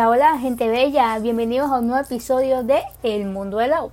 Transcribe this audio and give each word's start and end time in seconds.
Hola, 0.00 0.08
hola, 0.08 0.38
gente 0.38 0.66
bella, 0.66 1.18
bienvenidos 1.18 1.70
a 1.70 1.78
un 1.78 1.88
nuevo 1.88 2.02
episodio 2.02 2.62
de 2.62 2.84
El 3.02 3.26
Mundo 3.26 3.58
del 3.58 3.68
Lau. 3.68 3.90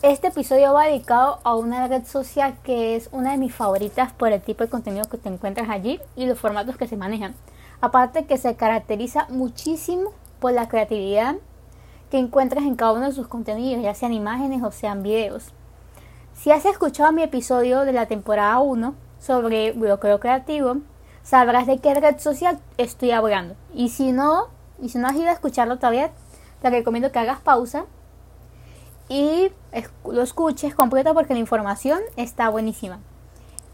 Este 0.00 0.28
episodio 0.28 0.72
va 0.72 0.84
dedicado 0.84 1.40
a 1.44 1.54
una 1.56 1.86
red 1.88 2.06
social 2.06 2.56
que 2.62 2.96
es 2.96 3.10
una 3.12 3.32
de 3.32 3.36
mis 3.36 3.54
favoritas 3.54 4.14
por 4.14 4.32
el 4.32 4.40
tipo 4.40 4.64
de 4.64 4.70
contenido 4.70 5.04
que 5.10 5.18
te 5.18 5.28
encuentras 5.28 5.68
allí 5.68 6.00
y 6.16 6.24
los 6.24 6.38
formatos 6.38 6.78
que 6.78 6.88
se 6.88 6.96
manejan. 6.96 7.34
Aparte 7.82 8.24
que 8.24 8.38
se 8.38 8.56
caracteriza 8.56 9.26
muchísimo 9.28 10.12
por 10.40 10.54
la 10.54 10.68
creatividad 10.68 11.36
que 12.10 12.18
encuentras 12.18 12.64
en 12.64 12.74
cada 12.74 12.92
uno 12.92 13.04
de 13.04 13.12
sus 13.12 13.28
contenidos, 13.28 13.82
ya 13.82 13.92
sean 13.92 14.14
imágenes 14.14 14.62
o 14.62 14.70
sean 14.70 15.02
videos. 15.02 15.52
Si 16.32 16.50
has 16.50 16.64
escuchado 16.64 17.12
mi 17.12 17.22
episodio 17.22 17.80
de 17.80 17.92
la 17.92 18.06
temporada 18.06 18.58
1 18.60 18.94
sobre 19.18 19.72
bloqueo 19.72 20.18
creativo, 20.18 20.78
sabrás 21.22 21.66
de 21.66 21.76
qué 21.76 21.92
red 21.92 22.18
social 22.20 22.58
estoy 22.78 23.10
hablando. 23.10 23.54
Y 23.74 23.90
si 23.90 24.12
no, 24.12 24.55
y 24.80 24.88
si 24.88 24.98
no 24.98 25.08
has 25.08 25.16
ido 25.16 25.28
a 25.28 25.32
escucharlo 25.32 25.76
todavía, 25.76 26.10
te 26.62 26.70
recomiendo 26.70 27.12
que 27.12 27.18
hagas 27.18 27.40
pausa 27.40 27.84
y 29.08 29.52
lo 30.04 30.22
escuches 30.22 30.74
completo 30.74 31.14
porque 31.14 31.34
la 31.34 31.40
información 31.40 32.00
está 32.16 32.48
buenísima. 32.48 33.00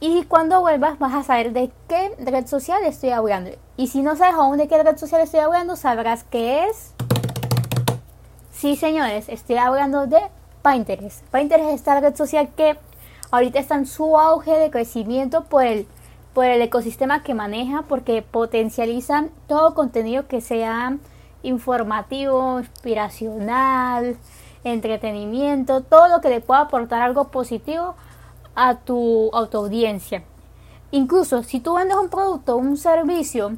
Y 0.01 0.25
cuando 0.25 0.61
vuelvas 0.61 0.99
vas 0.99 1.15
a 1.15 1.23
saber 1.23 1.53
de 1.53 1.71
qué 1.89 2.15
red 2.19 2.47
social 2.47 2.83
estoy 2.85 3.11
hablando. 3.11 3.53
Y 3.77 3.87
si 3.87 4.03
no 4.03 4.17
sabes 4.17 4.35
aún 4.35 4.59
de 4.59 4.67
qué 4.67 4.83
red 4.83 4.97
social 4.97 5.21
estoy 5.21 5.41
hablando, 5.41 5.77
sabrás 5.77 6.25
que 6.25 6.67
es... 6.67 6.93
Sí, 8.53 8.75
señores, 8.77 9.29
estoy 9.29 9.57
hablando 9.59 10.07
de 10.07 10.21
Pinterest. 10.65 11.25
Pinterest 11.33 11.69
es 11.69 11.75
esta 11.77 12.01
red 12.01 12.17
social 12.17 12.49
que 12.57 12.77
ahorita 13.31 13.61
está 13.61 13.77
en 13.77 13.87
su 13.87 14.19
auge 14.19 14.59
de 14.59 14.71
crecimiento 14.71 15.45
por 15.45 15.65
el 15.65 15.87
por 16.35 16.47
el 16.47 16.63
ecosistema 16.63 17.23
que 17.23 17.35
maneja 17.35 17.83
porque 17.83 18.23
potencializan 18.23 19.31
todo 19.47 19.75
contenido 19.75 20.27
que 20.27 20.41
sea 20.41 20.97
informativo, 21.43 22.61
inspiracional, 22.61 24.17
entretenimiento, 24.65 25.83
todo 25.83 26.09
lo 26.09 26.21
que 26.21 26.29
le 26.29 26.41
pueda 26.41 26.63
aportar 26.63 27.03
algo 27.03 27.29
positivo 27.29 27.95
a 28.55 28.77
tu, 28.77 29.31
audiencia. 29.33 30.23
Incluso 30.91 31.43
si 31.43 31.61
tú 31.61 31.75
vendes 31.75 31.97
un 31.97 32.09
producto 32.09 32.55
o 32.55 32.59
un 32.59 32.77
servicio, 32.77 33.57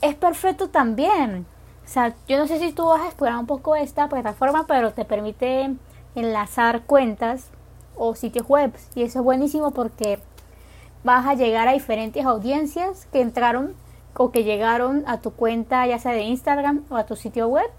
es 0.00 0.14
perfecto 0.14 0.68
también. 0.68 1.46
O 1.84 1.88
sea, 1.88 2.14
yo 2.28 2.38
no 2.38 2.46
sé 2.46 2.58
si 2.58 2.72
tú 2.72 2.86
vas 2.86 3.00
a 3.00 3.06
explorar 3.06 3.38
un 3.38 3.46
poco 3.46 3.74
esta 3.76 4.08
plataforma, 4.08 4.66
pero 4.66 4.92
te 4.92 5.04
permite 5.04 5.74
enlazar 6.14 6.82
cuentas 6.82 7.48
o 7.96 8.14
sitios 8.14 8.46
web. 8.48 8.72
Y 8.94 9.02
eso 9.02 9.20
es 9.20 9.24
buenísimo 9.24 9.70
porque 9.70 10.20
vas 11.06 11.24
a 11.24 11.34
llegar 11.34 11.68
a 11.68 11.72
diferentes 11.72 12.26
audiencias 12.26 13.06
que 13.12 13.20
entraron 13.20 13.74
o 14.14 14.32
que 14.32 14.42
llegaron 14.42 15.04
a 15.06 15.20
tu 15.20 15.30
cuenta 15.30 15.86
ya 15.86 16.00
sea 16.00 16.10
de 16.10 16.22
Instagram 16.22 16.84
o 16.90 16.96
a 16.96 17.06
tu 17.06 17.14
sitio 17.14 17.46
web 17.46 17.70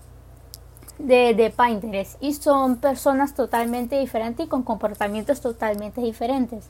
de, 0.97 1.33
de 1.33 1.49
Pinterest 1.49 2.15
y 2.23 2.33
son 2.33 2.77
personas 2.77 3.35
totalmente 3.35 3.99
diferentes 3.99 4.45
y 4.45 4.49
con 4.49 4.63
comportamientos 4.63 5.41
totalmente 5.41 5.99
diferentes. 5.99 6.69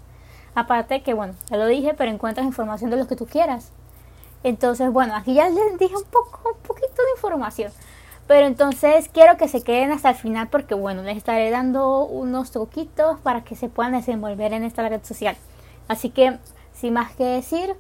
Aparte 0.56 1.04
que, 1.04 1.14
bueno, 1.14 1.36
ya 1.52 1.58
lo 1.58 1.68
dije, 1.68 1.94
pero 1.94 2.10
encuentras 2.10 2.48
información 2.48 2.90
de 2.90 2.98
lo 2.98 3.08
que 3.08 3.16
tú 3.16 3.28
quieras. 3.28 3.70
Entonces, 4.44 4.92
bueno, 4.92 5.16
aquí 5.16 5.36
ya 5.36 5.50
les 5.50 5.78
dije 5.78 5.96
un 5.96 6.10
poco, 6.10 6.40
un 6.56 6.68
poquito 6.68 7.04
de 7.04 7.12
información. 7.16 7.72
Pero 8.26 8.48
entonces 8.48 9.10
quiero 9.14 9.38
que 9.38 9.48
se 9.48 9.62
queden 9.62 9.92
hasta 9.92 10.10
el 10.10 10.16
final 10.16 10.48
porque, 10.48 10.74
bueno, 10.74 11.04
les 11.04 11.18
estaré 11.18 11.52
dando 11.52 12.04
unos 12.06 12.50
truquitos 12.50 13.20
para 13.20 13.44
que 13.44 13.56
se 13.56 13.70
puedan 13.70 13.92
desenvolver 13.92 14.54
en 14.54 14.64
esta 14.64 14.90
red 14.90 15.04
social. 15.04 15.38
Así 15.88 16.10
que, 16.10 16.38
sin 16.74 16.94
más 16.94 17.16
que 17.16 17.24
decir, 17.24 17.76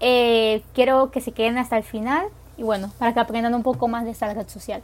eh, 0.00 0.62
quiero 0.74 1.10
que 1.10 1.20
se 1.20 1.32
queden 1.32 1.58
hasta 1.58 1.76
el 1.76 1.84
final 1.84 2.26
y 2.56 2.62
bueno, 2.62 2.90
para 2.98 3.14
que 3.14 3.20
aprendan 3.20 3.54
un 3.54 3.62
poco 3.62 3.88
más 3.88 4.04
de 4.04 4.10
esta 4.10 4.32
red 4.32 4.48
social. 4.48 4.82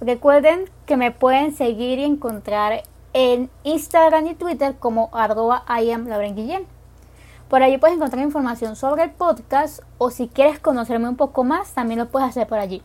Recuerden 0.00 0.70
que 0.86 0.96
me 0.96 1.12
pueden 1.12 1.54
seguir 1.54 1.98
y 1.98 2.04
encontrar 2.04 2.82
en 3.12 3.48
Instagram 3.62 4.26
y 4.26 4.34
Twitter 4.34 4.76
como 4.78 5.08
arroba 5.12 5.64
Guillén. 5.78 6.66
Por 7.48 7.62
allí 7.62 7.78
puedes 7.78 7.96
encontrar 7.96 8.22
información 8.22 8.74
sobre 8.74 9.04
el 9.04 9.10
podcast 9.12 9.80
o 9.98 10.10
si 10.10 10.28
quieres 10.28 10.58
conocerme 10.58 11.08
un 11.08 11.16
poco 11.16 11.44
más, 11.44 11.72
también 11.72 12.00
lo 12.00 12.08
puedes 12.08 12.28
hacer 12.28 12.48
por 12.48 12.58
allí. 12.58 12.82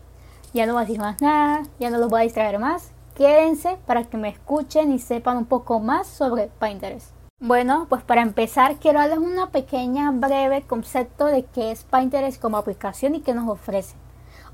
Ya 0.54 0.66
no 0.66 0.74
voy 0.74 0.82
a 0.82 0.86
decir 0.86 1.00
más 1.00 1.20
nada, 1.20 1.64
ya 1.78 1.90
no 1.90 1.98
los 1.98 2.08
voy 2.08 2.20
a 2.20 2.24
distraer 2.24 2.58
más. 2.58 2.92
Quédense 3.14 3.76
para 3.86 4.04
que 4.04 4.16
me 4.16 4.28
escuchen 4.28 4.92
y 4.92 4.98
sepan 4.98 5.36
un 5.36 5.46
poco 5.46 5.80
más 5.80 6.06
sobre 6.06 6.50
Pinterest. 6.60 7.19
Bueno, 7.42 7.86
pues 7.88 8.02
para 8.02 8.20
empezar 8.20 8.76
quiero 8.76 8.98
darles 8.98 9.18
una 9.18 9.48
pequeña 9.48 10.10
breve 10.10 10.60
concepto 10.60 11.24
de 11.24 11.46
qué 11.46 11.70
es 11.70 11.84
Pinterest 11.84 12.38
como 12.38 12.58
aplicación 12.58 13.14
y 13.14 13.22
qué 13.22 13.32
nos 13.32 13.48
ofrece. 13.48 13.96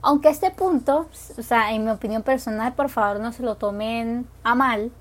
Aunque 0.02 0.28
este 0.28 0.52
punto, 0.52 1.08
o 1.36 1.42
sea, 1.42 1.72
en 1.72 1.84
mi 1.84 1.90
opinión 1.90 2.22
personal, 2.22 2.74
por 2.74 2.88
favor 2.88 3.18
no 3.18 3.32
se 3.32 3.42
lo 3.42 3.56
tomen 3.56 4.28
a 4.44 4.54
mal, 4.54 4.92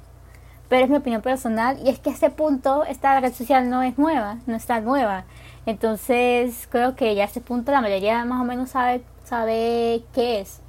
pero 0.68 0.86
es 0.86 0.90
mi 0.90 0.98
opinión 0.98 1.22
personal 1.22 1.78
y 1.86 1.90
es 1.90 2.00
que 2.00 2.10
este 2.10 2.32
punto, 2.32 2.84
esta 2.86 3.20
red 3.20 3.32
social 3.32 3.70
no 3.70 3.84
es 3.84 4.00
nueva, 4.00 4.40
no 4.48 4.56
está 4.56 4.82
nueva. 4.82 5.26
Entonces 5.68 6.68
creo 6.72 6.96
que 6.96 7.14
ya 7.14 7.22
a 7.22 7.28
este 7.28 7.40
punto 7.40 7.72
la 7.72 7.82
mayoría 7.82 8.26
más 8.26 8.42
o 8.42 8.46
menos 8.46 8.72
sabe, 8.72 9.04
sabe 9.26 10.04
qué 10.12 10.40
es. 10.40 10.60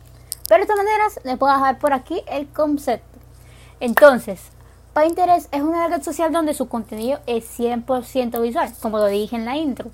Pero 0.50 0.60
de 0.60 0.66
todas 0.66 0.84
maneras, 0.84 1.18
les 1.24 1.38
puedo 1.38 1.54
dejar 1.54 1.78
por 1.78 1.94
aquí 1.94 2.20
el 2.26 2.46
concepto. 2.48 3.18
Entonces, 3.80 4.50
Pinterest 4.96 5.54
es 5.54 5.60
una 5.60 5.88
red 5.88 6.02
social 6.02 6.32
donde 6.32 6.54
su 6.54 6.68
contenido 6.68 7.18
es 7.26 7.60
100% 7.60 8.40
visual, 8.40 8.72
como 8.80 8.98
lo 8.98 9.08
dije 9.08 9.36
en 9.36 9.44
la 9.44 9.54
intro. 9.54 9.90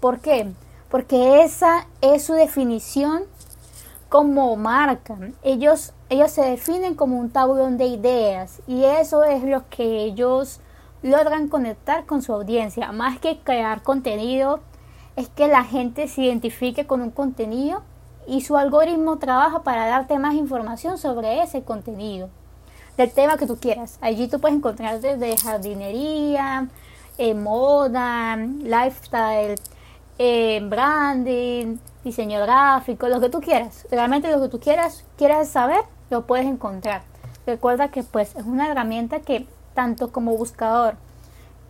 ¿Por 0.00 0.20
qué? 0.20 0.52
Porque 0.90 1.42
esa 1.42 1.86
es 2.02 2.24
su 2.24 2.34
definición 2.34 3.22
como 4.10 4.54
marca. 4.56 5.16
Ellos, 5.42 5.94
ellos 6.10 6.30
se 6.30 6.42
definen 6.42 6.94
como 6.94 7.18
un 7.18 7.30
tablón 7.30 7.78
de 7.78 7.86
ideas 7.86 8.60
y 8.66 8.84
eso 8.84 9.24
es 9.24 9.44
lo 9.44 9.66
que 9.70 10.04
ellos 10.04 10.60
logran 11.00 11.48
conectar 11.48 12.04
con 12.04 12.20
su 12.20 12.34
audiencia. 12.34 12.92
Más 12.92 13.18
que 13.20 13.38
crear 13.38 13.82
contenido, 13.82 14.60
es 15.16 15.30
que 15.30 15.48
la 15.48 15.64
gente 15.64 16.06
se 16.06 16.20
identifique 16.20 16.86
con 16.86 17.00
un 17.00 17.12
contenido 17.12 17.80
y 18.26 18.42
su 18.42 18.58
algoritmo 18.58 19.16
trabaja 19.16 19.62
para 19.62 19.86
darte 19.86 20.18
más 20.18 20.34
información 20.34 20.98
sobre 20.98 21.42
ese 21.42 21.62
contenido 21.62 22.28
del 22.98 23.12
tema 23.12 23.38
que 23.38 23.46
tú 23.46 23.56
quieras. 23.56 23.96
Allí 24.02 24.28
tú 24.28 24.40
puedes 24.40 24.58
encontrar 24.58 25.00
desde 25.00 25.38
jardinería, 25.38 26.68
eh, 27.16 27.32
moda, 27.32 28.36
lifestyle, 28.36 29.54
eh, 30.18 30.60
branding, 30.68 31.78
diseño 32.02 32.40
gráfico, 32.42 33.08
lo 33.08 33.20
que 33.20 33.30
tú 33.30 33.40
quieras. 33.40 33.86
Realmente 33.90 34.30
lo 34.30 34.42
que 34.42 34.48
tú 34.48 34.58
quieras, 34.58 35.04
quieras 35.16 35.48
saber, 35.48 35.80
lo 36.10 36.26
puedes 36.26 36.46
encontrar. 36.46 37.02
Recuerda 37.46 37.88
que 37.88 38.02
pues 38.02 38.34
es 38.34 38.44
una 38.44 38.68
herramienta 38.68 39.20
que 39.20 39.46
tanto 39.74 40.10
como 40.10 40.36
buscador 40.36 40.96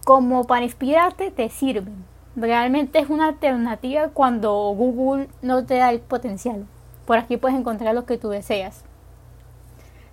como 0.04 0.44
para 0.44 0.64
inspirarte 0.64 1.30
te 1.30 1.50
sirve. 1.50 1.92
Realmente 2.36 3.00
es 3.00 3.10
una 3.10 3.28
alternativa 3.28 4.08
cuando 4.08 4.54
Google 4.74 5.28
no 5.42 5.66
te 5.66 5.74
da 5.74 5.90
el 5.90 6.00
potencial. 6.00 6.66
Por 7.04 7.18
aquí 7.18 7.36
puedes 7.36 7.58
encontrar 7.58 7.94
lo 7.94 8.06
que 8.06 8.16
tú 8.16 8.30
deseas. 8.30 8.82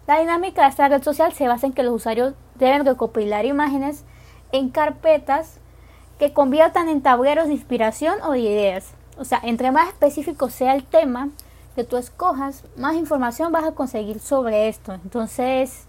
La 0.08 0.20
dinámica 0.20 0.64
de 0.64 0.70
esta 0.70 0.88
red 0.88 1.02
social 1.02 1.34
se 1.34 1.48
basa 1.48 1.66
en 1.66 1.74
que 1.74 1.82
los 1.82 1.96
usuarios 1.96 2.36
deben 2.56 2.86
recopilar 2.86 3.46
imágenes 3.46 4.04
en 4.52 4.70
carpetas 4.70 5.58
que 6.20 6.32
conviertan 6.32 6.90
en 6.90 7.02
tableros 7.02 7.48
de 7.48 7.54
inspiración 7.54 8.16
o 8.24 8.32
de 8.32 8.40
ideas. 8.40 8.94
O 9.18 9.26
sea, 9.26 9.40
entre 9.44 9.72
más 9.72 9.88
específico 9.88 10.50
sea 10.50 10.76
el 10.76 10.84
tema 10.84 11.30
que 11.76 11.84
tú 11.84 11.98
escojas, 11.98 12.64
más 12.78 12.96
información 12.96 13.52
vas 13.52 13.66
a 13.66 13.72
conseguir 13.72 14.20
sobre 14.20 14.68
esto. 14.68 14.94
Entonces, 14.94 15.86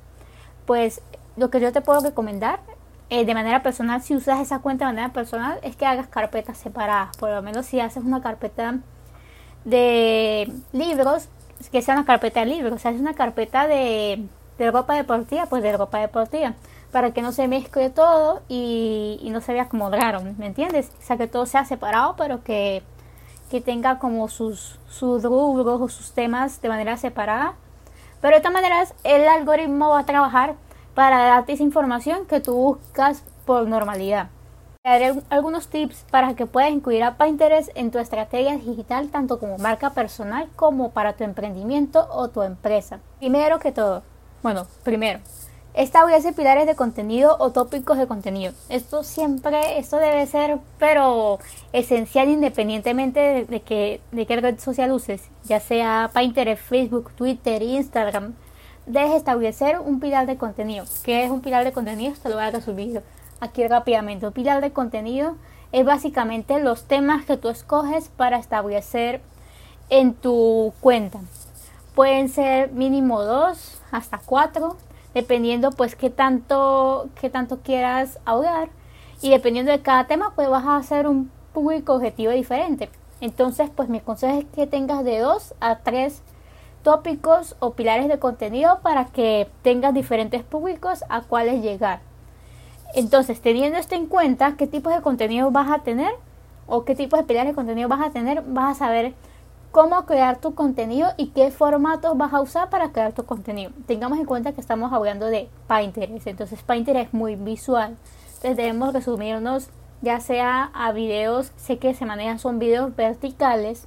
pues 0.65 1.03
lo 1.37 1.51
que 1.51 1.61
yo 1.61 1.71
te 1.73 1.83
puedo 1.83 2.01
recomendar 2.01 2.61
eh, 3.11 3.25
de 3.25 3.35
manera 3.35 3.63
personal, 3.63 4.03
si 4.03 4.17
usas 4.17 4.41
esa 4.41 4.61
cuenta 4.61 4.87
de 4.87 4.93
manera 4.93 5.13
personal, 5.13 5.61
es 5.63 5.77
que 5.77 5.87
hagas 5.87 6.09
carpetas 6.09 6.59
separadas. 6.59 7.17
Por 7.19 7.31
lo 7.31 7.43
menos 7.43 7.67
si 7.67 7.81
haces 7.81 8.03
una 8.03 8.21
carpeta 8.23 8.79
de 9.65 10.51
libros, 10.73 11.29
que 11.71 11.83
sea 11.83 11.95
una 11.95 12.05
carpeta 12.05 12.41
de 12.41 12.47
libros, 12.47 12.73
o 12.73 12.79
sea, 12.79 12.91
es 12.91 13.01
una 13.01 13.15
carpeta 13.15 13.67
de, 13.67 14.27
de 14.59 14.71
ropa 14.71 14.95
deportiva, 14.95 15.47
pues 15.47 15.63
de 15.63 15.77
ropa 15.77 15.99
deportiva, 15.99 16.55
para 16.93 17.13
que 17.13 17.23
no 17.23 17.33
se 17.33 17.49
mezcle 17.49 17.91
todo 17.91 18.43
y, 18.49 19.29
no 19.31 19.41
se 19.41 19.53
vea 19.53 19.69
como 19.69 19.91
raro, 19.91 20.21
¿me 20.39 20.47
entiendes? 20.47 20.91
O 20.99 21.03
sea, 21.03 21.17
que 21.17 21.27
todo 21.27 21.47
sea 21.47 21.65
separado, 21.65 22.15
pero 22.17 22.43
que, 22.43 22.83
que 23.51 23.61
tenga 23.61 23.99
como 23.99 24.29
sus, 24.29 24.79
sus 24.89 25.23
rubros 25.23 25.81
o 25.81 25.89
sus 25.89 26.13
temas 26.13 26.61
de 26.63 26.69
manera 26.69 26.97
separada. 26.97 27.55
Pero 28.21 28.37
de 28.37 28.41
todas 28.41 28.55
maneras, 28.55 28.95
el 29.05 29.29
algoritmo 29.29 29.91
va 29.91 30.01
a 30.01 30.07
trabajar 30.07 30.55
para 30.95 31.19
darte 31.19 31.53
esa 31.53 31.63
información 31.63 32.27
que 32.27 32.41
tú 32.41 32.55
buscas 32.55 33.23
por 33.45 33.69
normalidad. 33.69 34.31
Te 34.87 34.93
daré 34.93 35.15
algunos 35.31 35.67
tips 35.67 36.05
para 36.13 36.37
que 36.37 36.47
puedas 36.47 36.71
incluir 36.71 37.03
a 37.03 37.19
Pinterest 37.19 37.71
en 37.75 37.91
tu 37.91 37.99
estrategia 37.99 38.57
digital 38.57 39.09
tanto 39.09 39.41
como 39.41 39.59
marca 39.59 39.91
personal 39.91 40.49
como 40.55 40.93
para 40.93 41.15
tu 41.15 41.25
emprendimiento 41.25 42.07
o 42.13 42.29
tu 42.29 42.43
empresa. 42.43 43.01
Primero 43.19 43.59
que 43.59 43.73
todo, 43.73 44.05
bueno, 44.45 44.69
primero, 44.85 45.19
Establece 45.75 46.33
pilares 46.33 46.67
de 46.67 46.77
contenido 46.77 47.37
o 47.41 47.51
tópicos 47.51 47.99
de 47.99 48.07
contenido. 48.07 48.53
Esto 48.69 49.03
siempre, 49.03 49.79
esto 49.79 49.97
debe 49.97 50.25
ser, 50.27 50.59
pero 50.79 51.41
esencial 51.73 52.29
independientemente 52.29 53.19
de, 53.19 53.45
de, 53.45 53.61
que, 53.63 54.01
de 54.13 54.25
qué 54.25 54.37
red 54.37 54.61
social 54.61 54.93
uses, 54.93 55.21
ya 55.45 55.59
sea 55.59 56.13
Pinterest, 56.15 56.63
Facebook, 56.63 57.11
Twitter, 57.17 57.61
Instagram. 57.61 58.35
Debes 58.87 59.15
establecer 59.15 59.81
un 59.81 59.99
pilar 59.99 60.27
de 60.27 60.37
contenido. 60.37 60.85
¿Qué 61.03 61.25
es 61.25 61.31
un 61.31 61.41
pilar 61.41 61.65
de 61.65 61.73
contenido? 61.73 62.13
Esto 62.13 62.29
lo 62.29 62.37
voy 62.37 62.45
a 62.45 62.51
resumir 62.53 63.03
aquí 63.41 63.67
rápidamente. 63.67 64.27
Un 64.27 64.33
pilar 64.33 64.61
de 64.61 64.73
contenido 64.73 65.37
es 65.73 65.85
básicamente 65.85 66.61
los 66.61 66.85
temas 66.85 67.25
que 67.25 67.37
tú 67.37 67.49
escoges 67.49 68.09
para 68.09 68.39
establecer 68.39 69.21
en 69.91 70.15
tu 70.15 70.73
cuenta. 70.81 71.21
Pueden 71.95 72.29
ser 72.29 72.73
mínimo 72.73 73.23
dos 73.23 73.81
hasta 73.91 74.19
cuatro 74.19 74.77
dependiendo 75.15 75.71
pues 75.71 75.97
qué 75.97 76.11
tanto, 76.11 77.09
qué 77.19 77.31
tanto 77.31 77.61
quieras 77.61 78.19
hablar 78.27 78.69
y 79.23 79.31
dependiendo 79.31 79.73
de 79.73 79.81
cada 79.81 80.07
tema 80.07 80.33
pues 80.35 80.49
vas 80.51 80.67
a 80.67 80.77
hacer 80.77 81.07
un 81.07 81.31
público 81.55 81.95
objetivo 81.95 82.33
diferente. 82.33 82.91
Entonces 83.23 83.71
pues 83.75 83.89
mi 83.89 84.01
consejo 84.01 84.41
es 84.41 84.45
que 84.55 84.67
tengas 84.67 85.05
de 85.05 85.21
dos 85.21 85.55
a 85.61 85.79
tres 85.79 86.23
tópicos 86.83 87.57
o 87.61 87.73
pilares 87.73 88.09
de 88.09 88.19
contenido 88.19 88.81
para 88.83 89.07
que 89.07 89.49
tengas 89.63 89.95
diferentes 89.95 90.43
públicos 90.43 91.03
a 91.09 91.23
cuáles 91.23 91.63
llegar. 91.63 92.01
Entonces, 92.95 93.41
teniendo 93.41 93.79
esto 93.79 93.95
en 93.95 94.07
cuenta, 94.07 94.57
qué 94.57 94.67
tipos 94.67 94.95
de 94.95 95.03
contenido 95.03 95.51
vas 95.51 95.71
a 95.71 95.81
tener 95.81 96.13
o 96.67 96.85
qué 96.85 96.95
tipos 96.95 97.19
de 97.19 97.27
pilares 97.27 97.53
de 97.53 97.55
contenido 97.55 97.89
vas 97.89 98.07
a 98.07 98.11
tener, 98.11 98.43
vas 98.43 98.77
a 98.77 98.87
saber 98.87 99.15
cómo 99.71 100.07
crear 100.07 100.39
tu 100.39 100.55
contenido 100.55 101.11
y 101.17 101.29
qué 101.29 101.51
formatos 101.51 102.17
vas 102.17 102.33
a 102.33 102.41
usar 102.41 102.71
para 102.71 102.93
crear 102.93 103.13
tu 103.13 103.25
contenido. 103.25 103.73
Tengamos 103.87 104.19
en 104.19 104.25
cuenta 104.25 104.53
que 104.53 104.61
estamos 104.61 104.93
hablando 104.93 105.27
de 105.27 105.49
Pinterest, 105.69 106.27
entonces 106.27 106.63
Pinterest 106.63 107.09
es 107.09 107.15
muy 107.15 107.37
visual. 107.37 107.97
Entonces 108.27 108.57
debemos 108.57 108.95
resumirnos 108.95 109.69
ya 110.01 110.21
sea 110.21 110.71
a 110.75 110.93
videos, 110.93 111.53
sé 111.57 111.79
que 111.79 111.95
se 111.95 112.07
manejan 112.07 112.39
son 112.39 112.59
videos 112.59 112.95
verticales 112.97 113.87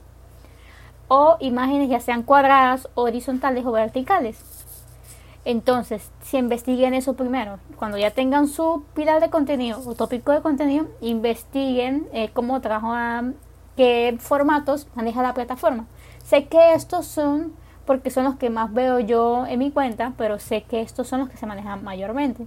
o 1.07 1.38
imágenes 1.40 1.90
ya 1.90 2.00
sean 2.00 2.24
cuadradas, 2.24 2.88
horizontales 2.94 3.66
o 3.66 3.72
verticales. 3.72 4.58
Entonces, 5.45 6.12
si 6.21 6.38
investiguen 6.38 6.94
eso 6.94 7.13
primero, 7.13 7.59
cuando 7.77 7.97
ya 7.97 8.12
tengan 8.12 8.47
su 8.47 8.83
pilar 8.94 9.21
de 9.21 9.30
contenido 9.30 9.81
o 9.86 9.95
tópico 9.95 10.31
de 10.31 10.41
contenido, 10.41 10.88
investiguen 11.01 12.07
eh, 12.12 12.30
cómo 12.33 12.59
trabajan 12.62 13.36
qué 13.77 14.18
formatos 14.19 14.88
maneja 14.95 15.24
la 15.24 15.33
plataforma. 15.33 15.86
Sé 16.24 16.47
que 16.47 16.74
estos 16.74 17.06
son 17.06 17.53
porque 17.86 18.12
son 18.12 18.25
los 18.25 18.36
que 18.36 18.51
más 18.51 18.71
veo 18.71 19.00
yo 19.00 19.47
en 19.47 19.57
mi 19.57 19.71
cuenta, 19.71 20.13
pero 20.15 20.38
sé 20.38 20.62
que 20.62 20.81
estos 20.81 21.07
son 21.07 21.21
los 21.21 21.30
que 21.30 21.38
se 21.38 21.47
manejan 21.47 21.83
mayormente. 21.83 22.45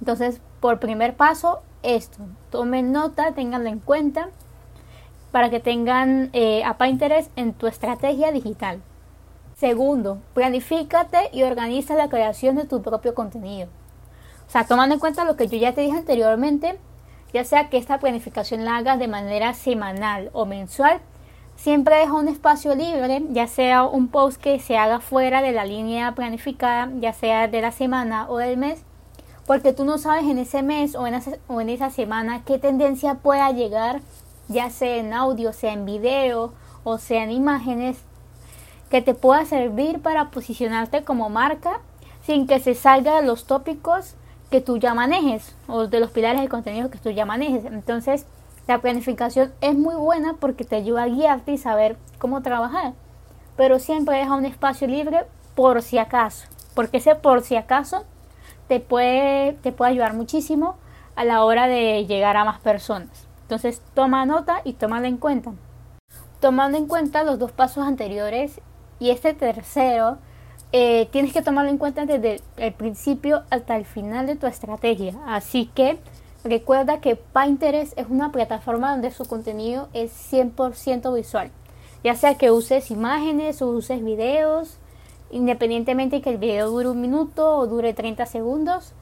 Entonces, 0.00 0.42
por 0.60 0.78
primer 0.78 1.16
paso, 1.16 1.62
esto. 1.82 2.18
Tomen 2.50 2.92
nota, 2.92 3.32
tenganlo 3.32 3.68
en 3.68 3.78
cuenta 3.78 4.28
para 5.30 5.48
que 5.48 5.60
tengan 5.60 6.30
eh, 6.32 6.64
a 6.64 6.88
interés 6.88 7.30
en 7.36 7.54
tu 7.54 7.66
estrategia 7.66 8.32
digital. 8.32 8.82
Segundo, 9.56 10.18
planifícate 10.34 11.30
y 11.32 11.42
organiza 11.42 11.94
la 11.94 12.10
creación 12.10 12.56
de 12.56 12.66
tu 12.66 12.82
propio 12.82 13.14
contenido. 13.14 13.70
O 14.46 14.50
sea, 14.50 14.66
tomando 14.66 14.94
en 14.94 15.00
cuenta 15.00 15.24
lo 15.24 15.36
que 15.36 15.48
yo 15.48 15.56
ya 15.56 15.72
te 15.72 15.80
dije 15.80 15.96
anteriormente, 15.96 16.78
ya 17.32 17.42
sea 17.42 17.70
que 17.70 17.78
esta 17.78 17.98
planificación 17.98 18.66
la 18.66 18.76
hagas 18.76 18.98
de 18.98 19.08
manera 19.08 19.54
semanal 19.54 20.28
o 20.34 20.44
mensual, 20.44 21.00
siempre 21.56 21.96
deja 21.96 22.12
un 22.12 22.28
espacio 22.28 22.74
libre, 22.74 23.22
ya 23.30 23.46
sea 23.46 23.84
un 23.84 24.08
post 24.08 24.38
que 24.38 24.60
se 24.60 24.76
haga 24.76 25.00
fuera 25.00 25.40
de 25.40 25.52
la 25.52 25.64
línea 25.64 26.14
planificada, 26.14 26.90
ya 27.00 27.14
sea 27.14 27.48
de 27.48 27.62
la 27.62 27.72
semana 27.72 28.28
o 28.28 28.36
del 28.36 28.58
mes, 28.58 28.82
porque 29.46 29.72
tú 29.72 29.86
no 29.86 29.96
sabes 29.96 30.24
en 30.24 30.36
ese 30.36 30.62
mes 30.62 30.94
o 30.94 31.06
en 31.06 31.14
esa, 31.14 31.38
o 31.48 31.62
en 31.62 31.70
esa 31.70 31.88
semana 31.88 32.44
qué 32.44 32.58
tendencia 32.58 33.14
pueda 33.14 33.50
llegar, 33.52 34.02
ya 34.48 34.68
sea 34.68 34.96
en 34.96 35.14
audio, 35.14 35.54
sea 35.54 35.72
en 35.72 35.86
video 35.86 36.52
o 36.84 36.98
sea 36.98 37.24
en 37.24 37.30
imágenes, 37.30 37.96
que 38.90 39.02
te 39.02 39.14
pueda 39.14 39.44
servir 39.44 40.00
para 40.00 40.30
posicionarte 40.30 41.04
como 41.04 41.28
marca 41.28 41.80
sin 42.22 42.46
que 42.46 42.60
se 42.60 42.74
salga 42.74 43.20
de 43.20 43.26
los 43.26 43.44
tópicos 43.46 44.14
que 44.50 44.60
tú 44.60 44.78
ya 44.78 44.94
manejes 44.94 45.54
o 45.66 45.86
de 45.86 46.00
los 46.00 46.10
pilares 46.10 46.40
de 46.40 46.48
contenido 46.48 46.90
que 46.90 46.98
tú 46.98 47.10
ya 47.10 47.26
manejes. 47.26 47.64
Entonces, 47.64 48.26
la 48.66 48.80
planificación 48.80 49.52
es 49.60 49.76
muy 49.76 49.94
buena 49.94 50.34
porque 50.34 50.64
te 50.64 50.76
ayuda 50.76 51.04
a 51.04 51.08
guiarte 51.08 51.52
y 51.52 51.58
saber 51.58 51.96
cómo 52.18 52.42
trabajar, 52.42 52.94
pero 53.56 53.78
siempre 53.78 54.18
deja 54.18 54.34
un 54.34 54.44
espacio 54.44 54.88
libre 54.88 55.24
por 55.54 55.82
si 55.82 55.98
acaso, 55.98 56.46
porque 56.74 56.98
ese 56.98 57.14
por 57.14 57.42
si 57.42 57.56
acaso 57.56 58.04
te 58.68 58.80
puede, 58.80 59.52
te 59.62 59.72
puede 59.72 59.92
ayudar 59.92 60.14
muchísimo 60.14 60.76
a 61.14 61.24
la 61.24 61.44
hora 61.44 61.68
de 61.68 62.06
llegar 62.06 62.36
a 62.36 62.44
más 62.44 62.58
personas. 62.58 63.26
Entonces, 63.42 63.80
toma 63.94 64.26
nota 64.26 64.60
y 64.64 64.72
tómala 64.72 65.06
en 65.06 65.16
cuenta. 65.18 65.52
Tomando 66.40 66.76
en 66.76 66.86
cuenta 66.86 67.22
los 67.22 67.38
dos 67.38 67.52
pasos 67.52 67.86
anteriores 67.86 68.60
y 68.98 69.10
este 69.10 69.34
tercero, 69.34 70.18
eh, 70.72 71.08
tienes 71.10 71.32
que 71.32 71.42
tomarlo 71.42 71.70
en 71.70 71.78
cuenta 71.78 72.06
desde 72.06 72.40
el 72.56 72.72
principio 72.72 73.42
hasta 73.50 73.76
el 73.76 73.84
final 73.84 74.26
de 74.26 74.36
tu 74.36 74.46
estrategia. 74.46 75.14
Así 75.26 75.70
que 75.74 75.98
recuerda 76.44 77.00
que 77.00 77.16
Pinterest 77.16 77.96
es 77.98 78.06
una 78.08 78.32
plataforma 78.32 78.90
donde 78.90 79.10
su 79.10 79.24
contenido 79.26 79.88
es 79.92 80.12
100% 80.32 81.14
visual. 81.14 81.50
Ya 82.04 82.14
sea 82.14 82.36
que 82.36 82.50
uses 82.50 82.90
imágenes 82.90 83.62
o 83.62 83.68
uses 83.68 84.04
videos, 84.04 84.78
independientemente 85.30 86.20
que 86.20 86.30
el 86.30 86.38
video 86.38 86.70
dure 86.70 86.88
un 86.88 87.00
minuto 87.00 87.56
o 87.56 87.66
dure 87.66 87.94
30 87.94 88.26
segundos, 88.26 88.92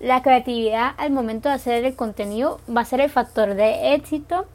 la 0.00 0.22
creatividad 0.22 0.94
al 0.96 1.10
momento 1.10 1.48
de 1.48 1.56
hacer 1.56 1.84
el 1.84 1.94
contenido 1.94 2.60
va 2.74 2.80
a 2.80 2.86
ser 2.86 3.00
el 3.00 3.10
factor 3.10 3.54
de 3.54 3.94
éxito 3.94 4.46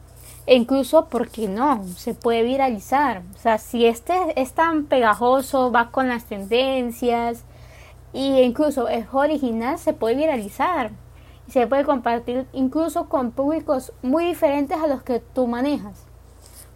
e 0.47 0.55
incluso, 0.55 1.07
porque 1.09 1.47
no? 1.47 1.83
Se 1.97 2.13
puede 2.13 2.43
viralizar. 2.43 3.23
O 3.35 3.39
sea, 3.39 3.57
si 3.57 3.85
este 3.85 4.13
es 4.39 4.53
tan 4.53 4.85
pegajoso, 4.85 5.71
va 5.71 5.91
con 5.91 6.07
las 6.07 6.25
tendencias 6.25 7.43
e 8.13 8.43
incluso 8.43 8.87
es 8.87 9.07
original, 9.11 9.77
se 9.79 9.93
puede 9.93 10.15
viralizar. 10.15 10.91
Y 11.47 11.51
se 11.51 11.67
puede 11.67 11.83
compartir 11.83 12.47
incluso 12.53 13.09
con 13.09 13.31
públicos 13.31 13.93
muy 14.01 14.25
diferentes 14.25 14.77
a 14.77 14.87
los 14.87 15.03
que 15.03 15.19
tú 15.19 15.47
manejas. 15.47 16.05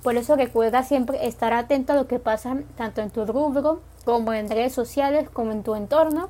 Por 0.03 0.15
eso 0.15 0.35
recuerda 0.35 0.83
siempre 0.83 1.27
estar 1.27 1.53
atento 1.53 1.93
a 1.93 1.95
lo 1.95 2.07
que 2.07 2.19
pasa 2.19 2.57
tanto 2.77 3.01
en 3.01 3.09
tu 3.09 3.25
rubro 3.25 3.81
como 4.05 4.33
en 4.33 4.49
redes 4.49 4.73
sociales 4.73 5.29
como 5.29 5.51
en 5.51 5.63
tu 5.63 5.75
entorno 5.75 6.29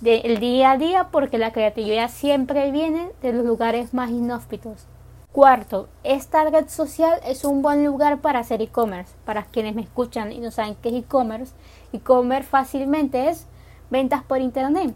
del 0.00 0.38
día 0.38 0.72
a 0.72 0.78
día 0.78 1.08
porque 1.10 1.38
la 1.38 1.52
creatividad 1.52 2.10
siempre 2.10 2.70
viene 2.70 3.10
de 3.20 3.32
los 3.32 3.44
lugares 3.44 3.92
más 3.92 4.10
inhóspitos. 4.10 4.86
Cuarto, 5.32 5.88
esta 6.04 6.44
red 6.44 6.68
social 6.68 7.18
es 7.24 7.46
un 7.46 7.62
buen 7.62 7.86
lugar 7.86 8.20
para 8.20 8.40
hacer 8.40 8.60
e-commerce. 8.60 9.14
Para 9.24 9.44
quienes 9.44 9.74
me 9.74 9.80
escuchan 9.80 10.30
y 10.30 10.40
no 10.40 10.50
saben 10.50 10.74
qué 10.74 10.90
es 10.90 10.94
e-commerce, 10.94 11.54
e-commerce 11.94 12.46
fácilmente 12.46 13.30
es 13.30 13.46
ventas 13.88 14.22
por 14.22 14.42
internet, 14.42 14.94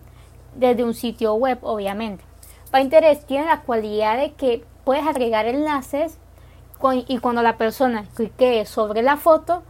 desde 0.54 0.84
un 0.84 0.92
sitio 0.92 1.32
web, 1.36 1.58
obviamente. 1.62 2.22
Pinterest 2.70 3.26
tiene 3.26 3.46
la 3.46 3.62
cualidad 3.62 4.18
de 4.18 4.34
que 4.34 4.62
puedes 4.84 5.06
agregar 5.06 5.46
enlaces 5.46 6.18
y 7.08 7.16
cuando 7.16 7.42
la 7.42 7.56
persona 7.56 8.04
clique 8.14 8.66
sobre 8.66 9.00
la 9.00 9.16
foto, 9.16 9.62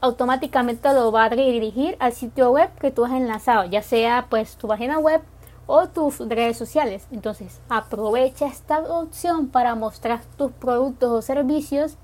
automáticamente 0.00 0.92
lo 0.94 1.12
va 1.12 1.26
a 1.26 1.28
redirigir 1.28 1.96
al 2.00 2.12
sitio 2.12 2.50
web 2.50 2.70
que 2.80 2.90
tú 2.90 3.04
has 3.04 3.12
enlazado, 3.12 3.66
ya 3.66 3.82
sea 3.82 4.26
pues 4.28 4.56
tu 4.56 4.66
página 4.66 4.98
web 4.98 5.22
o 5.68 5.86
tus 5.86 6.18
redes 6.18 6.56
sociales. 6.56 7.06
Entonces, 7.12 7.60
aprovecha 7.68 8.46
esta 8.46 8.80
opción 8.80 9.48
para 9.48 9.76
mostrar 9.76 10.22
tus 10.36 10.50
productos 10.50 11.10
o 11.12 11.22
servicios. 11.22 11.96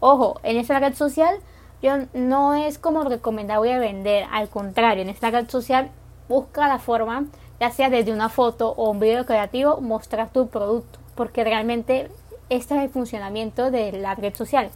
Ojo, 0.00 0.38
en 0.42 0.58
esta 0.58 0.78
red 0.80 0.94
social 0.94 1.36
yo 1.80 1.92
no 2.12 2.54
es 2.54 2.78
como 2.78 3.04
recomendable 3.04 3.78
vender, 3.78 4.26
al 4.30 4.48
contrario, 4.48 5.02
en 5.02 5.08
esta 5.08 5.30
red 5.30 5.48
social 5.48 5.90
busca 6.28 6.66
la 6.66 6.78
forma, 6.78 7.26
ya 7.60 7.70
sea 7.70 7.88
desde 7.88 8.12
una 8.12 8.28
foto 8.28 8.70
o 8.76 8.90
un 8.90 9.00
video 9.00 9.24
creativo, 9.24 9.80
mostrar 9.80 10.30
tu 10.30 10.48
producto, 10.48 10.98
porque 11.14 11.44
realmente 11.44 12.10
este 12.48 12.76
es 12.76 12.82
el 12.82 12.90
funcionamiento 12.90 13.70
de 13.70 13.92
la 13.92 14.14
red 14.14 14.34
social. 14.34 14.70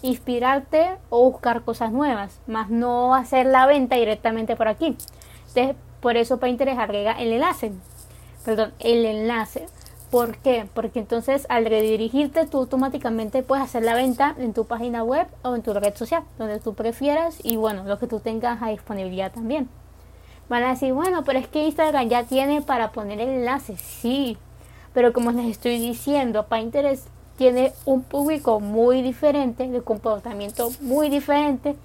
Inspirarte 0.00 0.96
o 1.10 1.30
buscar 1.30 1.62
cosas 1.62 1.92
nuevas, 1.92 2.40
más 2.46 2.70
no 2.70 3.14
hacer 3.14 3.46
la 3.46 3.66
venta 3.66 3.96
directamente 3.96 4.56
por 4.56 4.68
aquí. 4.68 4.96
Entonces, 5.48 5.76
por 6.04 6.18
eso 6.18 6.38
Pinterest 6.38 6.78
agrega 6.78 7.12
el 7.12 7.32
enlace. 7.32 7.72
Perdón, 8.44 8.74
el 8.78 9.06
enlace. 9.06 9.64
¿Por 10.10 10.36
qué? 10.36 10.68
Porque 10.74 10.98
entonces 10.98 11.46
al 11.48 11.64
redirigirte 11.64 12.44
tú 12.44 12.58
automáticamente 12.58 13.42
puedes 13.42 13.64
hacer 13.64 13.84
la 13.84 13.94
venta 13.94 14.34
en 14.36 14.52
tu 14.52 14.66
página 14.66 15.02
web 15.02 15.26
o 15.42 15.54
en 15.54 15.62
tu 15.62 15.72
red 15.72 15.94
social, 15.96 16.22
donde 16.38 16.60
tú 16.60 16.74
prefieras 16.74 17.38
y 17.42 17.56
bueno, 17.56 17.84
lo 17.84 17.98
que 17.98 18.06
tú 18.06 18.20
tengas 18.20 18.62
a 18.62 18.68
disponibilidad 18.68 19.32
también. 19.32 19.70
Van 20.50 20.62
a 20.62 20.72
decir, 20.72 20.92
bueno, 20.92 21.24
pero 21.24 21.38
es 21.38 21.48
que 21.48 21.64
Instagram 21.64 22.06
ya 22.10 22.24
tiene 22.24 22.60
para 22.60 22.92
poner 22.92 23.18
el 23.22 23.30
enlace. 23.30 23.78
Sí, 23.78 24.36
pero 24.92 25.14
como 25.14 25.32
les 25.32 25.46
estoy 25.46 25.78
diciendo, 25.78 26.48
Pinterest 26.48 27.08
tiene 27.38 27.72
un 27.86 28.02
público 28.02 28.60
muy 28.60 29.00
diferente, 29.00 29.66
de 29.66 29.80
comportamiento 29.80 30.68
muy 30.82 31.08
diferente 31.08 31.76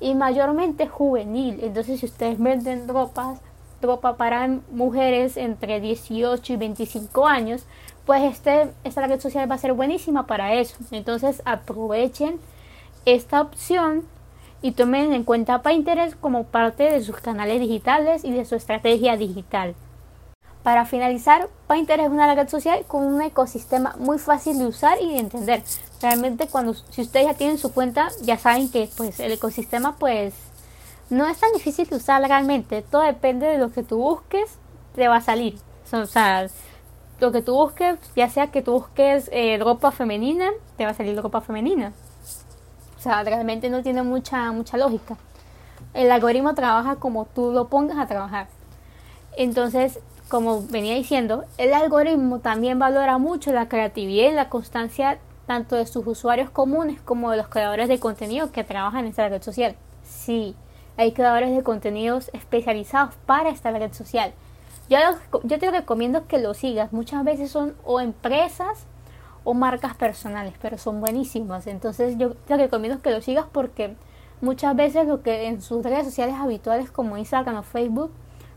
y 0.00 0.14
mayormente 0.14 0.88
juvenil. 0.88 1.58
Entonces 1.62 2.00
si 2.00 2.06
ustedes 2.06 2.38
venden 2.38 2.88
ropas 2.88 3.38
tropa 3.80 4.16
para 4.16 4.48
mujeres 4.70 5.36
entre 5.36 5.80
18 5.80 6.52
y 6.52 6.56
25 6.56 7.26
años, 7.26 7.66
pues 8.04 8.22
este, 8.22 8.70
esta 8.84 9.06
red 9.06 9.20
social 9.20 9.50
va 9.50 9.56
a 9.56 9.58
ser 9.58 9.72
buenísima 9.72 10.26
para 10.26 10.54
eso. 10.54 10.76
Entonces 10.90 11.42
aprovechen 11.44 12.38
esta 13.04 13.40
opción 13.40 14.04
y 14.62 14.72
tomen 14.72 15.12
en 15.12 15.24
cuenta 15.24 15.62
Pinterest 15.62 16.18
como 16.18 16.44
parte 16.44 16.84
de 16.90 17.02
sus 17.02 17.16
canales 17.16 17.60
digitales 17.60 18.24
y 18.24 18.32
de 18.32 18.44
su 18.44 18.54
estrategia 18.54 19.16
digital. 19.16 19.74
Para 20.62 20.84
finalizar, 20.84 21.48
Pinterest 21.68 22.06
es 22.06 22.12
una 22.12 22.34
red 22.34 22.48
social 22.48 22.84
con 22.88 23.04
un 23.04 23.22
ecosistema 23.22 23.94
muy 23.98 24.18
fácil 24.18 24.58
de 24.58 24.66
usar 24.66 24.98
y 25.00 25.12
de 25.12 25.18
entender. 25.20 25.62
Realmente 26.02 26.48
cuando 26.48 26.74
si 26.74 27.02
ustedes 27.02 27.26
ya 27.26 27.34
tienen 27.34 27.58
su 27.58 27.72
cuenta, 27.72 28.08
ya 28.22 28.36
saben 28.36 28.68
que 28.68 28.88
pues 28.96 29.20
el 29.20 29.30
ecosistema 29.30 29.96
pues 29.96 30.34
no 31.10 31.26
es 31.26 31.38
tan 31.38 31.52
difícil 31.52 31.88
de 31.88 31.96
usar 31.96 32.22
realmente. 32.22 32.82
Todo 32.82 33.02
depende 33.02 33.46
de 33.46 33.58
lo 33.58 33.70
que 33.70 33.82
tú 33.82 33.98
busques, 33.98 34.58
te 34.94 35.08
va 35.08 35.16
a 35.16 35.20
salir. 35.20 35.58
O 35.92 36.06
sea, 36.06 36.46
lo 37.20 37.32
que 37.32 37.42
tú 37.42 37.54
busques, 37.54 37.98
ya 38.16 38.28
sea 38.28 38.48
que 38.48 38.62
tú 38.62 38.72
busques 38.72 39.30
eh, 39.32 39.58
ropa 39.58 39.92
femenina, 39.92 40.50
te 40.76 40.84
va 40.84 40.90
a 40.90 40.94
salir 40.94 41.20
ropa 41.20 41.40
femenina. 41.40 41.92
O 42.98 43.00
sea, 43.00 43.22
realmente 43.22 43.70
no 43.70 43.82
tiene 43.82 44.02
mucha 44.02 44.50
mucha 44.52 44.76
lógica. 44.76 45.16
El 45.94 46.10
algoritmo 46.10 46.54
trabaja 46.54 46.96
como 46.96 47.26
tú 47.26 47.52
lo 47.52 47.68
pongas 47.68 47.98
a 47.98 48.06
trabajar. 48.06 48.48
Entonces, 49.36 50.00
como 50.28 50.62
venía 50.66 50.94
diciendo, 50.94 51.44
el 51.56 51.72
algoritmo 51.72 52.40
también 52.40 52.78
valora 52.78 53.18
mucho 53.18 53.52
la 53.52 53.68
creatividad 53.68 54.30
y 54.30 54.34
la 54.34 54.48
constancia 54.48 55.18
tanto 55.46 55.76
de 55.76 55.86
sus 55.86 56.06
usuarios 56.06 56.50
comunes 56.50 57.00
como 57.00 57.30
de 57.30 57.36
los 57.36 57.48
creadores 57.48 57.88
de 57.88 58.00
contenido 58.00 58.50
que 58.50 58.64
trabajan 58.64 59.04
en 59.04 59.10
esta 59.10 59.28
red 59.28 59.42
social. 59.42 59.76
Sí, 60.02 60.56
hay 60.96 61.12
creadores 61.12 61.54
de 61.54 61.62
contenidos 61.62 62.30
especializados 62.32 63.14
para 63.26 63.50
esta 63.50 63.70
red 63.70 63.92
social. 63.92 64.32
Yo, 64.88 64.98
te 65.58 65.70
recomiendo 65.70 66.26
que 66.26 66.38
lo 66.38 66.54
sigas. 66.54 66.92
Muchas 66.92 67.24
veces 67.24 67.50
son 67.50 67.74
o 67.84 68.00
empresas 68.00 68.86
o 69.42 69.52
marcas 69.52 69.96
personales, 69.96 70.54
pero 70.62 70.78
son 70.78 71.00
buenísimas. 71.00 71.66
Entonces 71.66 72.16
yo 72.18 72.34
te 72.34 72.56
recomiendo 72.56 73.02
que 73.02 73.10
lo 73.10 73.20
sigas 73.20 73.46
porque 73.50 73.96
muchas 74.40 74.76
veces 74.76 75.06
lo 75.06 75.22
que 75.22 75.48
en 75.48 75.60
sus 75.60 75.82
redes 75.82 76.04
sociales 76.04 76.36
habituales 76.36 76.90
como 76.90 77.18
Instagram 77.18 77.56
o 77.56 77.62
Facebook 77.62 78.12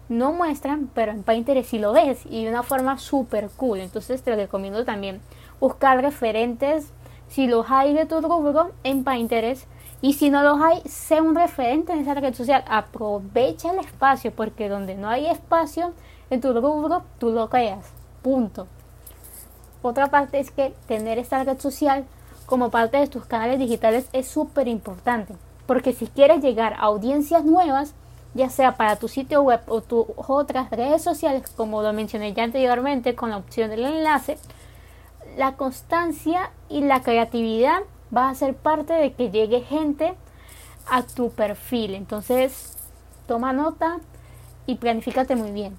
no 0.07 0.33
muestran, 0.33 0.89
pero 0.93 1.11
en 1.11 1.23
Pinterest 1.23 1.69
sí 1.69 1.79
lo 1.79 1.93
ves 1.93 2.25
y 2.29 2.43
de 2.43 2.49
una 2.51 2.63
forma 2.63 2.97
súper 2.99 3.49
cool. 3.57 3.79
Entonces 3.79 4.21
te 4.21 4.35
recomiendo 4.35 4.85
también 4.85 5.21
buscar 5.59 6.01
referentes, 6.01 6.91
si 7.27 7.47
los 7.47 7.69
hay 7.69 7.93
de 7.93 8.05
tu 8.05 8.21
rubro, 8.21 8.71
en 8.83 9.03
Pinterest. 9.03 9.67
Y 10.01 10.13
si 10.13 10.29
no 10.29 10.43
los 10.43 10.61
hay, 10.61 10.81
sé 10.85 11.19
un 11.19 11.35
referente 11.35 11.91
en 11.91 11.99
esa 11.99 12.13
red 12.13 12.33
social. 12.33 12.63
Aprovecha 12.67 13.71
el 13.71 13.79
espacio, 13.79 14.31
porque 14.31 14.69
donde 14.69 14.95
no 14.95 15.09
hay 15.09 15.27
espacio 15.27 15.93
en 16.29 16.39
tu 16.39 16.53
rubro, 16.53 17.03
tú 17.17 17.31
lo 17.31 17.49
creas. 17.49 17.85
Punto. 18.21 18.67
Otra 19.81 20.07
parte 20.07 20.39
es 20.39 20.51
que 20.51 20.73
tener 20.87 21.17
esta 21.19 21.43
red 21.43 21.59
social 21.59 22.05
como 22.45 22.69
parte 22.69 22.97
de 22.97 23.07
tus 23.07 23.25
canales 23.25 23.59
digitales 23.59 24.09
es 24.13 24.27
súper 24.27 24.67
importante. 24.67 25.35
Porque 25.65 25.93
si 25.93 26.07
quieres 26.07 26.41
llegar 26.41 26.73
a 26.73 26.83
audiencias 26.83 27.45
nuevas, 27.45 27.93
ya 28.33 28.49
sea 28.49 28.75
para 28.75 28.95
tu 28.95 29.07
sitio 29.07 29.41
web 29.41 29.61
o 29.67 29.81
tus 29.81 30.05
otras 30.15 30.69
redes 30.69 31.03
sociales, 31.03 31.43
como 31.55 31.81
lo 31.81 31.93
mencioné 31.93 32.33
ya 32.33 32.43
anteriormente 32.43 33.15
con 33.15 33.31
la 33.31 33.37
opción 33.37 33.69
del 33.69 33.85
enlace, 33.85 34.37
la 35.37 35.53
constancia 35.53 36.51
y 36.69 36.81
la 36.81 37.01
creatividad 37.01 37.79
va 38.15 38.29
a 38.29 38.35
ser 38.35 38.55
parte 38.55 38.93
de 38.93 39.13
que 39.13 39.29
llegue 39.29 39.61
gente 39.61 40.15
a 40.89 41.03
tu 41.03 41.31
perfil. 41.31 41.95
Entonces, 41.95 42.77
toma 43.27 43.53
nota 43.53 43.99
y 44.65 44.75
planifícate 44.75 45.35
muy 45.35 45.51
bien. 45.51 45.77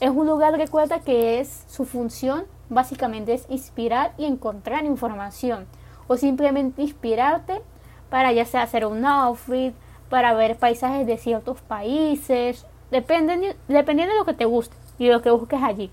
Es 0.00 0.10
un 0.10 0.26
lugar, 0.26 0.56
recuerda 0.56 1.00
que 1.00 1.40
es 1.40 1.64
su 1.68 1.84
función, 1.84 2.44
básicamente 2.68 3.34
es 3.34 3.46
inspirar 3.48 4.14
y 4.16 4.26
encontrar 4.26 4.84
información. 4.84 5.66
O 6.06 6.16
simplemente 6.16 6.82
inspirarte 6.82 7.60
para 8.08 8.32
ya 8.32 8.44
sea 8.44 8.62
hacer 8.62 8.86
un 8.86 9.04
outfit, 9.04 9.74
para 10.08 10.32
ver 10.34 10.56
paisajes 10.56 11.06
de 11.06 11.18
ciertos 11.18 11.60
países, 11.60 12.64
depende, 12.90 13.56
dependiendo 13.68 14.14
de 14.14 14.20
lo 14.20 14.24
que 14.24 14.34
te 14.34 14.46
guste 14.46 14.74
y 14.98 15.08
lo 15.08 15.20
que 15.20 15.30
busques 15.30 15.62
allí. 15.62 15.90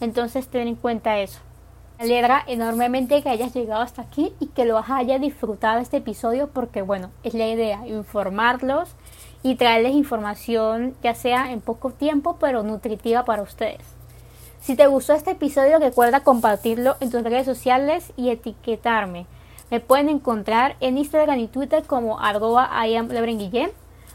Entonces 0.00 0.48
ten 0.48 0.68
en 0.68 0.76
cuenta 0.76 1.18
eso. 1.18 1.40
Me 1.98 2.04
alegra 2.04 2.44
enormemente 2.46 3.22
que 3.22 3.30
hayas 3.30 3.54
llegado 3.54 3.80
hasta 3.80 4.02
aquí 4.02 4.34
y 4.38 4.48
que 4.48 4.66
lo 4.66 4.78
hayas 4.86 5.20
disfrutado 5.20 5.80
este 5.80 5.96
episodio 5.96 6.48
porque 6.48 6.82
bueno, 6.82 7.10
es 7.22 7.32
la 7.32 7.48
idea, 7.48 7.86
informarlos 7.86 8.90
y 9.42 9.54
traerles 9.54 9.94
información 9.94 10.94
ya 11.02 11.14
sea 11.14 11.52
en 11.52 11.62
poco 11.62 11.90
tiempo 11.90 12.36
pero 12.38 12.62
nutritiva 12.62 13.24
para 13.24 13.42
ustedes. 13.42 13.80
Si 14.60 14.76
te 14.76 14.86
gustó 14.88 15.14
este 15.14 15.30
episodio 15.30 15.78
recuerda 15.78 16.20
compartirlo 16.20 16.96
en 17.00 17.10
tus 17.10 17.22
redes 17.22 17.46
sociales 17.46 18.12
y 18.16 18.28
etiquetarme. 18.28 19.26
Me 19.70 19.80
pueden 19.80 20.10
encontrar 20.10 20.76
en 20.80 20.98
Instagram 20.98 21.38
y 21.38 21.48
Twitter 21.48 21.84
como 21.84 22.20
arroba 22.20 22.70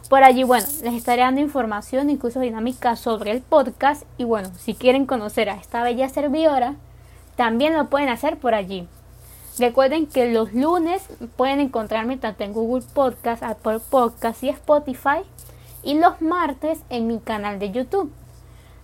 Por 0.09 0.23
allí, 0.23 0.43
bueno, 0.43 0.67
les 0.83 0.93
estaré 0.93 1.23
dando 1.23 1.41
información, 1.41 2.09
incluso 2.09 2.39
dinámica 2.39 2.95
sobre 2.95 3.31
el 3.31 3.41
podcast. 3.41 4.03
Y 4.17 4.23
bueno, 4.23 4.49
si 4.57 4.75
quieren 4.75 5.05
conocer 5.05 5.49
a 5.49 5.55
esta 5.55 5.83
bella 5.83 6.07
servidora, 6.09 6.75
también 7.41 7.73
lo 7.75 7.89
pueden 7.89 8.09
hacer 8.09 8.37
por 8.37 8.53
allí. 8.53 8.87
Recuerden 9.57 10.05
que 10.05 10.31
los 10.31 10.53
lunes 10.53 11.01
pueden 11.35 11.59
encontrarme 11.59 12.17
tanto 12.17 12.43
en 12.43 12.53
Google 12.53 12.85
Podcast, 12.93 13.41
Apple 13.41 13.79
Podcast 13.89 14.43
y 14.43 14.49
Spotify. 14.49 15.23
Y 15.81 15.95
los 15.95 16.21
martes 16.21 16.77
en 16.91 17.07
mi 17.07 17.17
canal 17.17 17.57
de 17.57 17.71
YouTube. 17.71 18.13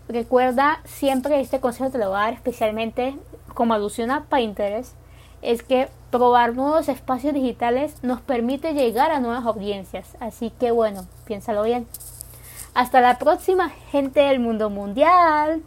Recuerda 0.10 0.82
siempre 0.86 1.40
este 1.40 1.60
consejo 1.60 1.92
te 1.92 2.00
lo 2.00 2.10
voy 2.10 2.18
a 2.18 2.22
dar 2.22 2.34
especialmente 2.34 3.16
como 3.54 3.76
alusión 3.76 4.10
a 4.10 4.26
Pinterest 4.26 4.96
es 5.44 5.62
que 5.62 5.88
probar 6.10 6.56
nuevos 6.56 6.90
espacios 6.90 7.36
digitales 7.36 7.94
nos 8.02 8.22
permite 8.22 8.74
llegar 8.74 9.12
a 9.12 9.20
nuevas 9.20 9.46
audiencias. 9.46 10.18
Así 10.20 10.50
que 10.50 10.72
bueno, 10.72 11.06
piénsalo 11.26 11.62
bien. 11.62 11.86
Hasta 12.74 13.02
la 13.02 13.20
próxima, 13.20 13.70
gente 13.92 14.22
del 14.22 14.40
mundo 14.40 14.72
mundial. 14.72 15.62